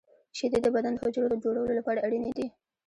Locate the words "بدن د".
0.75-0.99